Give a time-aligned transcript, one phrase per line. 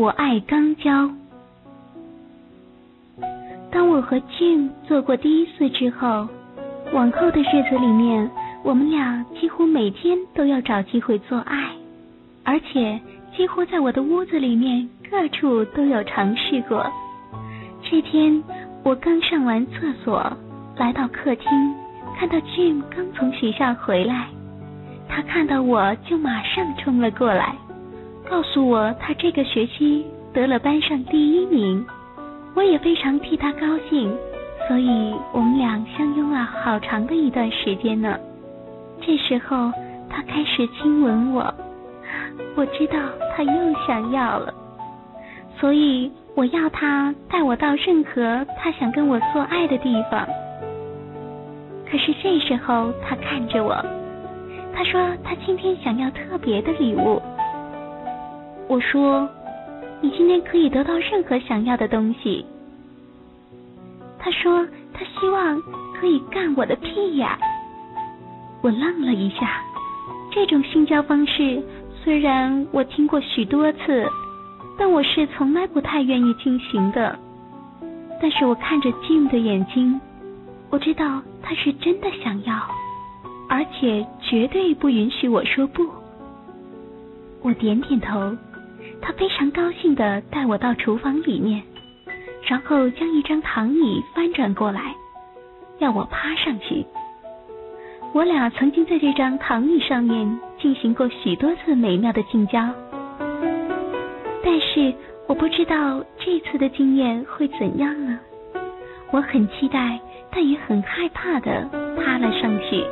[0.00, 1.10] 我爱刚交。
[3.70, 6.26] 当我和 Jim 做过第一次之后，
[6.94, 8.30] 往后的日子里面，
[8.62, 11.72] 我们俩几乎每天都要找机会做爱，
[12.44, 12.98] 而且
[13.36, 16.90] 几乎在我的屋子里面各处都有尝试过。
[17.82, 18.42] 这天，
[18.82, 20.32] 我刚上完厕所，
[20.78, 21.74] 来到客厅，
[22.18, 24.28] 看到 Jim 刚从学校回来，
[25.10, 27.54] 他看到我就马上冲了过来，
[28.30, 31.84] 告诉我他这个学期得了班上第一名，
[32.54, 34.16] 我也非常替他高兴，
[34.68, 38.16] 所以我们俩相拥了好长的一段时间呢。
[39.00, 39.72] 这时候，
[40.08, 41.52] 他开始亲吻我，
[42.54, 42.98] 我知道
[43.34, 43.52] 他又
[43.86, 44.54] 想要了，
[45.58, 46.10] 所以。
[46.36, 50.24] 我要他带我到任何他想跟我做爱的地方。
[51.90, 53.74] 可是这时候，他看着我，
[54.72, 57.20] 他说他今天想要特别的礼物。
[58.70, 59.28] 我说，
[60.00, 62.46] 你今天可以得到任何想要的东西。
[64.16, 65.60] 他说他希望
[65.98, 67.28] 可以干我的屁眼。
[68.62, 69.60] 我愣了一下，
[70.30, 71.60] 这种性交方式
[72.04, 74.06] 虽然我听过许多次。
[74.78, 77.18] 但我是从来不太愿意进行的。
[78.22, 80.00] 但是我看着 Jim 的眼睛，
[80.70, 82.54] 我知道他是真的想要，
[83.48, 85.86] 而且绝对不允许我说不。
[87.42, 88.34] 我点点头，
[89.02, 91.62] 他非常高兴的带我到厨房里面，
[92.46, 94.94] 然后将一张躺椅翻转过来，
[95.78, 96.84] 要我趴上去。
[98.12, 102.68] 我俩曾经在这张躺椅上面进行过许多次美妙的近交。
[104.42, 104.92] 但是
[105.28, 108.18] 我不知道这次的经验会怎样呢？
[109.12, 112.84] 我很期待，但也很害怕的趴了上去。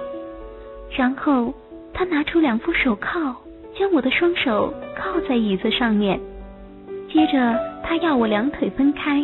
[0.97, 1.53] 然后
[1.93, 3.37] 他拿出两副手铐，
[3.79, 6.19] 将我的双手靠在椅子上面。
[7.13, 9.23] 接着他要我两腿分开，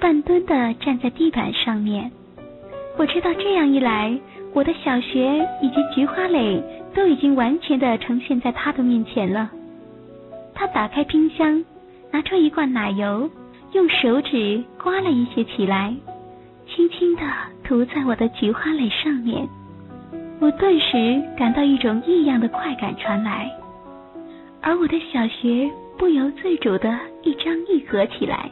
[0.00, 2.10] 半蹲的站在地板上面。
[2.96, 4.18] 我知道这样一来，
[4.52, 6.62] 我的小学以及菊花蕾
[6.94, 9.50] 都已经完全的呈现在他的面前了。
[10.54, 11.64] 他打开冰箱，
[12.10, 13.28] 拿出一罐奶油，
[13.72, 15.94] 用手指刮了一些起来，
[16.68, 17.22] 轻轻地
[17.64, 19.46] 涂在我的菊花蕾上面。
[20.40, 23.50] 我顿时感到一种异样的快感传来，
[24.66, 28.50] 而我的小穴不由自主的一张一合起来。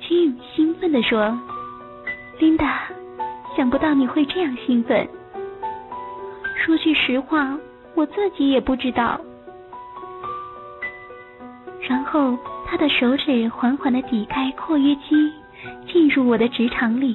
[0.00, 1.38] Jim 兴奋地说
[2.40, 2.74] ：“Linda，
[3.54, 5.06] 想不到你会这样兴奋。
[6.56, 7.54] 说句实话，
[7.94, 9.20] 我自己也不知道。”
[11.86, 15.30] 然后，他的手指缓缓地抵开括约肌，
[15.92, 17.14] 进入我的直肠里。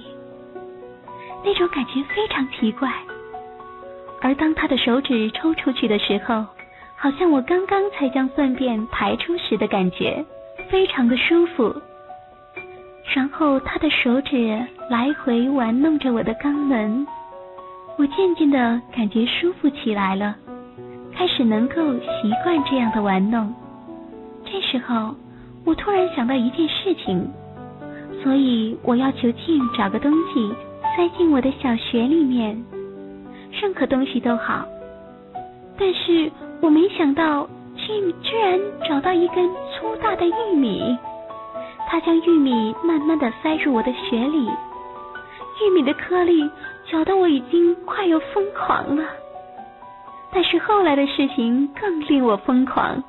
[1.44, 2.94] 那种感觉非常奇怪。
[4.22, 6.46] 而当他的手指抽出去的时候，
[7.04, 10.24] 好像我刚刚才将粪便排出时的感觉，
[10.70, 11.76] 非常的舒服。
[13.14, 17.06] 然后他的手指来回玩弄着我的肛门，
[17.98, 20.34] 我渐渐的感觉舒服起来了，
[21.14, 23.54] 开始能够习惯这样的玩弄。
[24.46, 25.14] 这时候，
[25.66, 27.30] 我突然想到一件事情，
[28.24, 30.50] 所以我要求静找个东西
[30.96, 32.64] 塞进我的小穴里面，
[33.52, 34.66] 任何东西都好。
[35.78, 36.32] 但是
[36.64, 38.58] 我没想到 Jim 居然
[38.88, 40.98] 找到一根粗大的玉米，
[41.90, 44.50] 他将玉米慢慢的塞入我的血里，
[45.62, 46.50] 玉米的颗粒
[46.90, 49.06] 搅得我已经快要疯狂了。
[50.32, 53.04] 但是后来的事情更令我疯狂。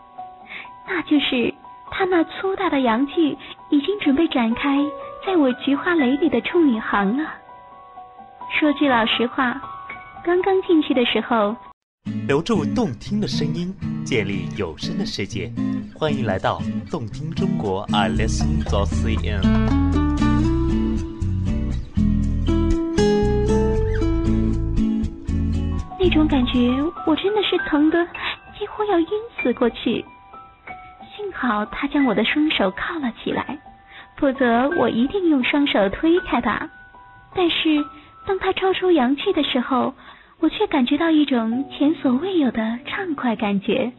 [0.88, 1.54] 那就是
[1.92, 3.38] 他那粗大的阳具
[3.70, 4.84] 已经准备展开
[5.24, 7.30] 在我菊花蕾里的处女行了。
[8.50, 9.60] 说句老实话，
[10.24, 11.54] 刚刚进去的时候，
[12.26, 15.50] 留住动听的声音，建立有声的世界。
[15.94, 16.60] 欢迎来到
[16.90, 19.40] 动听中国，I listen to CN。
[25.98, 26.70] 那种感觉，
[27.06, 28.04] 我真的是疼的
[28.58, 29.08] 几乎要晕
[29.42, 30.04] 死过去。
[31.16, 33.58] 幸好他将我的双手铐了起来，
[34.16, 36.68] 否则我一定用双手推开他。
[37.34, 37.84] 但是
[38.26, 39.94] 当他抽出阳气的时候，
[40.40, 43.90] 我却感觉到一种前所未有的畅快感觉，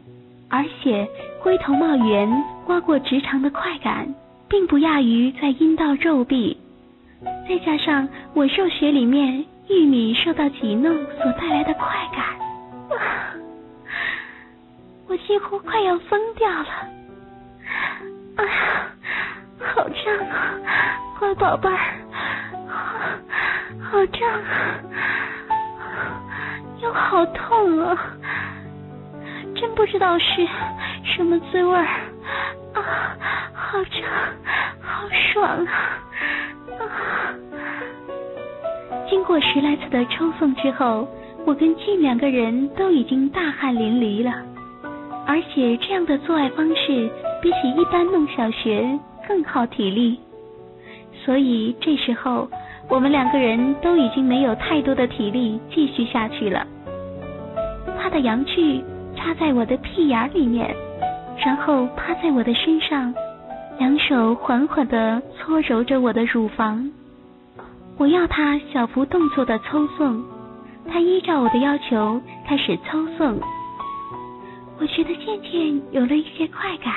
[0.48, 1.08] 而且
[1.42, 2.28] 龟头冒圆、
[2.64, 4.14] 刮过直肠的快感，
[4.48, 6.56] 并不亚于在阴道肉壁。
[7.48, 12.24] 再加上我肉穴里面玉米受到挤弄所带来的快感，
[15.08, 16.68] 我几乎快要疯掉了。
[18.36, 18.86] 哎呀，
[19.58, 20.60] 好胀啊，
[21.18, 21.68] 乖宝贝，
[22.68, 23.00] 好，
[23.80, 24.78] 好胀啊，
[26.82, 27.96] 又好痛啊，
[29.54, 30.46] 真不知道是
[31.04, 31.86] 什么滋味儿
[32.74, 33.16] 啊！
[33.54, 34.02] 好胀，
[34.80, 35.72] 好爽啊！
[36.78, 36.86] 啊！
[39.08, 41.08] 经过十来次的抽送之后，
[41.46, 44.32] 我跟俊两个人都已经大汗淋漓了，
[45.26, 50.20] 而且这样的做爱方式比起一般弄小穴更耗体力，
[51.24, 52.48] 所以这时候
[52.88, 56.66] 我们两个人都已经没有太多的体力继续下去了。
[57.98, 58.82] 他的阳具
[59.16, 60.74] 插在我的屁眼里面，
[61.44, 63.12] 然后趴在我的身上，
[63.78, 66.90] 两手缓缓地搓揉着我的乳房。
[67.98, 70.22] 我要他小幅动作的抽送，
[70.88, 73.40] 他依照我的要求开始抽送。
[74.78, 76.94] 我觉得渐渐有了一些快感，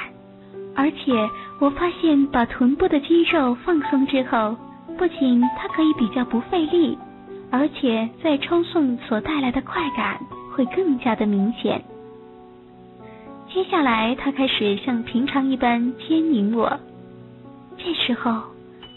[0.75, 4.55] 而且我发现把臀部的肌肉放松之后，
[4.99, 6.97] 不仅它可以比较不费力，
[7.49, 10.19] 而且在抽送所带来的快感
[10.53, 11.81] 会更加的明显。
[13.47, 16.77] 接下来，他开始像平常一般牵引我，
[17.77, 18.41] 这时候。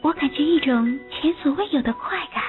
[0.02, 2.42] 我感觉一种前所未有的快感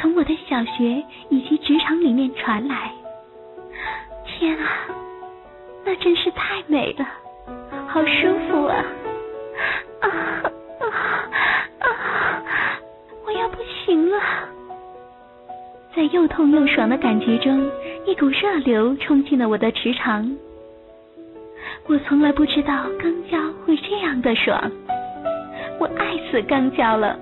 [0.00, 2.90] 从我的小学以及职场里面传来。
[4.24, 4.66] 天啊，
[5.84, 7.06] 那真是太美了，
[7.88, 8.64] 好舒服！
[8.64, 8.76] 啊
[10.00, 10.08] 啊
[15.94, 17.70] 在又痛又爽的感觉中，
[18.06, 20.34] 一股热流冲进了我的直肠。
[21.86, 24.70] 我从来不知道肛交会这样的爽。
[25.78, 27.18] 我爱死肛交了。